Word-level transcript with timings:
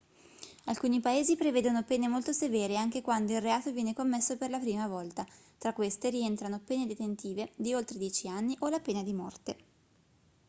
alcuni 0.63 0.99
paesi 0.99 1.35
prevedono 1.35 1.83
pene 1.83 2.07
molto 2.07 2.33
severe 2.33 2.75
anche 2.75 3.03
quando 3.03 3.33
il 3.33 3.41
reato 3.43 3.71
viene 3.71 3.93
commesso 3.93 4.35
per 4.35 4.49
la 4.49 4.57
prima 4.57 4.87
volta 4.87 5.23
tra 5.59 5.73
queste 5.73 6.09
rientrano 6.09 6.59
pene 6.59 6.87
detentive 6.87 7.51
di 7.55 7.75
oltre 7.75 7.99
10 7.99 8.27
anni 8.27 8.55
o 8.61 8.69
la 8.69 8.79
pena 8.79 9.03
di 9.03 9.13
morte 9.13 9.57